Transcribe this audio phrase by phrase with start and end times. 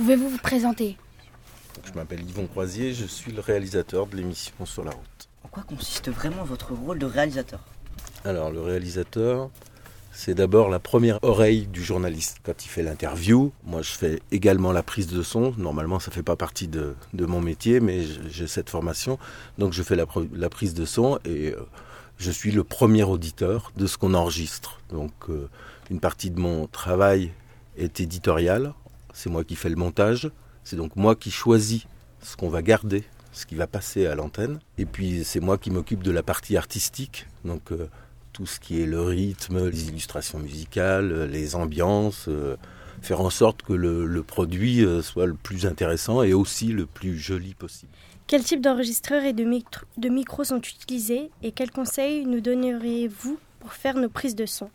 [0.00, 0.96] Pouvez-vous vous présenter?
[1.84, 5.28] Je m'appelle Yvon Croisier, je suis le réalisateur de l'émission Sur la route.
[5.44, 7.60] En quoi consiste vraiment votre rôle de réalisateur?
[8.24, 9.50] Alors le réalisateur,
[10.10, 12.38] c'est d'abord la première oreille du journaliste.
[12.42, 15.52] Quand il fait l'interview, moi je fais également la prise de son.
[15.58, 19.18] Normalement ça ne fait pas partie de, mon métier, mais j'ai cette formation.
[19.58, 20.06] Donc je fais la,
[20.48, 21.60] prise de son et euh,
[22.16, 24.80] je suis le premier auditeur de ce qu'on enregistre.
[24.88, 25.50] Donc euh,
[25.90, 27.32] une partie de mon travail
[27.76, 28.72] est éditorial.
[29.12, 30.30] C'est moi qui fais le montage.
[30.64, 31.84] C'est donc moi qui choisis
[32.22, 34.60] ce qu'on va garder, ce qui va passer à l'antenne.
[34.78, 37.26] Et puis c'est moi qui m'occupe de la partie artistique.
[37.44, 37.88] Donc euh,
[38.32, 42.56] tout ce qui est le rythme, les illustrations musicales, les ambiances, euh,
[43.02, 47.18] faire en sorte que le, produit euh, soit le plus intéressant et aussi le plus
[47.18, 47.92] joli possible.
[48.26, 49.44] Quel type d'enregistreurs et de,
[49.98, 54.70] de micros sont utilisés et quels conseils nous donneriez-vous pour faire nos prises de son?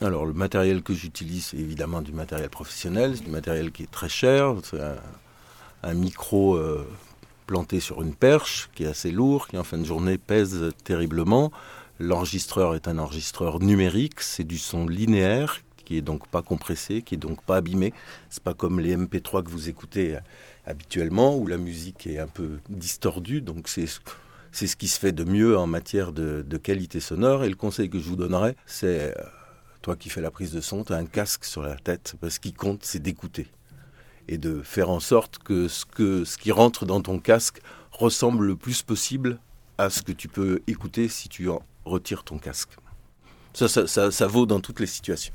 [0.00, 3.90] Alors le matériel que j'utilise, c'est évidemment du matériel professionnel, c'est du matériel qui est
[3.90, 4.80] très cher, c'est
[5.82, 6.86] un, micro euh,
[7.46, 11.52] planté sur une perche qui est assez lourd, qui en fin de journée pèse terriblement.
[11.98, 17.14] L'enregistreur est un enregistreur numérique, c'est du son linéaire qui est donc pas compressé, qui
[17.14, 17.94] est donc pas abîmé.
[18.28, 20.18] C'est pas comme les MP3 que vous écoutez
[20.66, 23.40] habituellement où la musique est un peu distordue.
[23.40, 23.86] Donc c'est
[24.52, 27.44] c'est ce qui se fait de mieux en matière de, qualité sonore.
[27.44, 29.22] Et le conseil que je vous donnerais, c'est euh,
[29.86, 32.16] toi qui fais la prise de son, tu as un casque sur la tête.
[32.20, 33.46] Parce qu'il compte, c'est d'écouter
[34.26, 37.60] et de faire en sorte que ce, que ce qui rentre dans ton casque
[37.92, 39.38] ressemble le plus possible
[39.78, 42.70] à ce que tu peux écouter si tu en retires ton casque.
[43.54, 45.32] Ça, ça, ça, vaut dans toutes les situations.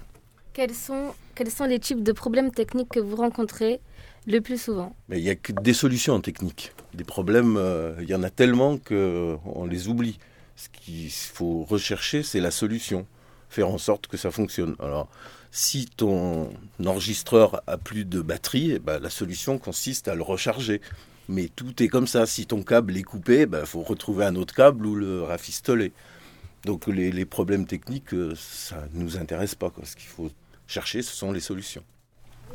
[0.52, 3.80] Quels sont, quels sont les types de problèmes techniques que vous rencontrez
[4.28, 4.94] le plus souvent?
[5.08, 6.74] Mais Il n'y a que des solutions techniques.
[6.94, 10.20] Des problèmes, euh, il y en a tellement qu'on les oublie.
[10.58, 13.08] Ce qu'il faut rechercher, c'est la solution.
[13.52, 14.78] Faire en sorte que ça fonctionne.
[14.80, 15.10] Alors,
[15.52, 16.54] si ton
[16.86, 20.80] enregistreur a plus de batterie, eh ben, la solution consiste à le recharger.
[21.28, 22.26] Mais tout est comme ça.
[22.26, 25.92] Si ton câble est coupé, il ben, faut retrouver un autre câble ou le rafistoler.
[26.64, 29.70] Donc les, problèmes techniques, euh, ça ne nous intéresse pas.
[29.84, 30.32] Ce qu'il faut
[30.66, 31.84] chercher, ce sont les solutions.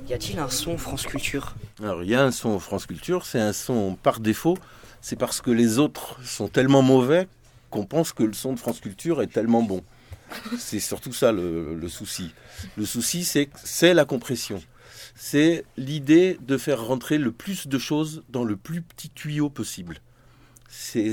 [0.08, 1.56] Y a-t-il un son France Culture?
[1.82, 4.56] Alors il y a un son France Culture, c'est un son par défaut.
[5.02, 7.28] C'est parce que les autres sont tellement mauvais
[7.68, 9.82] qu'on pense que le son de France Culture est tellement bon.
[10.58, 12.32] C'est surtout ça le, souci.
[12.76, 14.62] Le souci, c'est la compression.
[15.14, 19.98] C'est l'idée de faire rentrer le plus de choses dans le plus petit tuyau possible.
[20.68, 21.12] C'est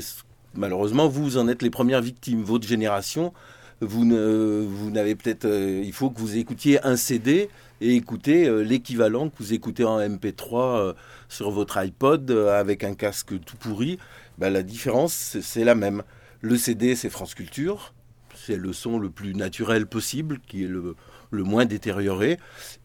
[0.54, 2.44] malheureusement vous en êtes les premières victimes.
[2.44, 3.34] Votre génération,
[3.82, 7.50] vous n'avez peut-être, euh, il faut que vous écoutiez un CD
[7.82, 10.94] et écouter euh, l'équivalent que vous écoutez en MP3 euh,
[11.28, 14.00] sur votre iPod avec un casque tout pourri.
[14.38, 16.04] Ben, la différence, c'est la même.
[16.42, 17.94] Le CD, c'est France Culture
[18.36, 20.96] c'est le son le plus naturel possible, qui est le,
[21.32, 22.38] moins détérioré.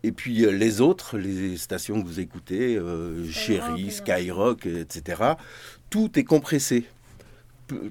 [0.03, 5.23] Et puis euh, les autres, les stations que vous écoutez, euh, Chéri, Skyrock, etc.,
[5.91, 6.85] tout est compressé.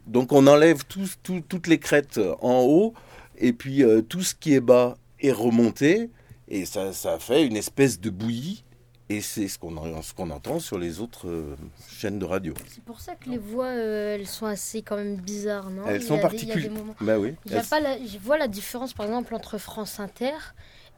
[0.07, 2.93] Donc on enlève toutes les crêtes en haut,
[3.37, 6.09] et puis euh, tout ce qui est bas est remonté,
[6.47, 8.63] et ça, ça fait une espèce de bouillie
[9.09, 9.75] et c'est ce qu'on
[10.15, 11.55] qu'on entend sur les autres euh,
[11.89, 12.53] chaînes de radio.
[12.67, 15.83] C'est pour ça que les voix, euh, elles sont assez quand même bizarres, non?
[15.87, 16.71] Elles sont particulières.
[16.99, 17.35] Bah oui.
[17.45, 20.33] je vois la différence, par exemple, entre France Inter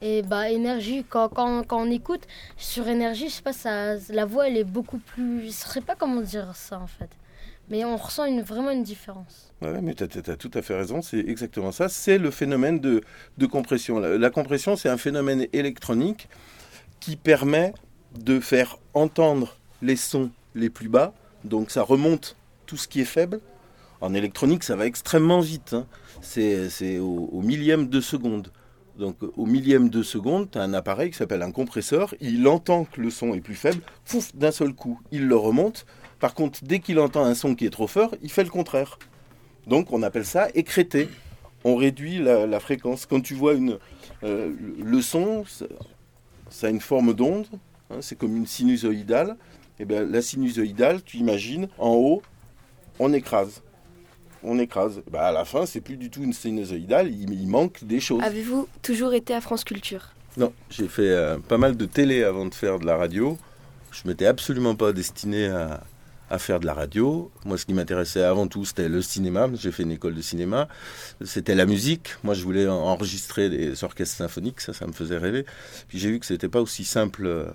[0.01, 1.05] et bah énergie.
[1.07, 2.25] Quand, quand, quand, on écoute
[2.57, 5.95] sur énergie je sais pas ça la voix elle est beaucoup plus je sais pas
[5.95, 7.09] comment dire ça en fait.
[7.69, 9.51] Mais on ressent une, vraiment une différence.
[9.61, 11.89] Ouais mais tu as, tout à fait raison c'est exactement ça.
[11.89, 13.01] C'est le phénomène de,
[13.37, 13.99] de compression.
[13.99, 16.29] La compression c'est un phénomène électronique
[16.99, 17.73] qui permet
[18.17, 23.05] de faire entendre les sons les plus bas, donc ça remonte tout ce qui est
[23.05, 23.39] faible.
[24.01, 25.85] En électronique, ça va extrêmement vite, hein.
[26.21, 28.51] c'est au, millième de seconde.
[28.97, 32.85] Donc au millième de seconde, tu as un appareil qui s'appelle un compresseur, il entend
[32.85, 35.85] que le son est plus faible, pouf, d'un seul coup, il le remonte.
[36.19, 38.99] Par contre, dès qu'il entend un son qui est trop fort, il fait le contraire.
[39.67, 41.09] Donc on appelle ça écréter.
[41.65, 43.05] On réduit la, fréquence.
[43.05, 43.79] Quand tu vois une,
[44.23, 45.43] euh, le son,
[46.49, 47.47] ça a une forme d'onde,
[47.89, 49.35] Hein, c'est comme une sinusoïdale.
[49.79, 52.21] Et eh bien, la sinusoïdale, tu imagines, en haut,
[52.99, 53.61] on écrase.
[54.43, 55.01] On écrase.
[55.09, 58.21] Ben, à la fin, c'est plus du tout une sinusoïdale, il, manque des choses.
[58.21, 60.13] Avez-vous toujours été à France Culture?
[60.37, 63.37] Non, j'ai fait euh, pas mal de télé avant de faire de la radio.
[63.91, 65.81] Je m'étais absolument pas destiné à,
[66.29, 67.31] à faire de la radio.
[67.45, 69.47] Moi, ce qui m'intéressait avant tout, c'était le cinéma.
[69.53, 70.67] J'ai fait une école de cinéma.
[71.23, 72.15] C'était la musique.
[72.23, 74.59] Moi, je voulais enregistrer des orchestres symphoniques.
[74.61, 75.45] Ça, ça me faisait rêver.
[75.87, 77.53] Puis j'ai vu que c'était pas aussi simple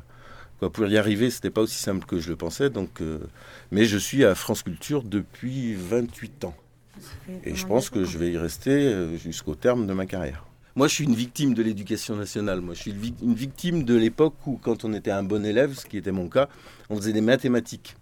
[0.65, 2.71] euh, pour y arriver, c'était pas aussi simple que je le pensais.
[2.71, 3.21] Donc, euh,
[3.71, 6.55] mais je suis à France Culture depuis 28 ans.
[7.45, 10.47] Et je pense que je vais y rester euh, jusqu'au terme de ma carrière.
[10.77, 12.61] Moi, je suis une victime de l'éducation nationale.
[12.61, 15.87] Moi, je suis une victime de l'époque où, quand on était un bon élève, ce
[15.87, 16.49] qui était mon cas,
[16.91, 17.95] on faisait des mathématiques.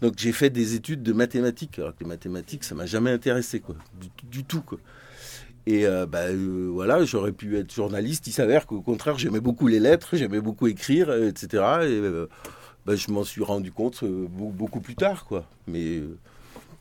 [0.00, 1.78] Donc, j'ai fait des études de mathématiques.
[1.78, 3.74] Alors que les mathématiques, ça m'a jamais intéressé, quoi.
[4.30, 4.78] Du, tout, quoi.
[5.66, 8.26] Et euh, bah, euh, voilà, j'aurais pu être journaliste.
[8.26, 11.48] Il s'avère qu'au contraire, j'aimais beaucoup les lettres, j'aimais beaucoup écrire, etc.
[11.82, 12.00] Et
[12.86, 15.44] bah, je m'en suis rendu compte beaucoup plus tard, quoi.
[15.66, 16.02] Mais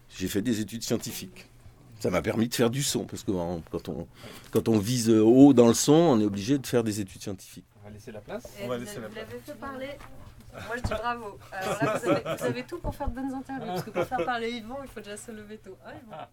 [0.10, 1.46] j'ai fait des études scientifiques
[2.00, 4.08] ça m'a permis de faire du son, parce que quand on,
[4.52, 7.66] quand on vise haut dans le son, on est obligé de faire des études scientifiques.
[7.82, 8.44] On va laisser la place.
[8.64, 9.26] on va laisser la place.
[9.26, 9.90] Vous l'avez fait parler.
[10.54, 11.38] Moi, je dis bravo.
[11.52, 14.06] Alors là, vous avez, vous avez, tout pour faire de bonnes interviews, parce que pour
[14.06, 15.78] faire parler Yvon, il faut déjà se lever tôt.
[15.86, 16.30] Ah,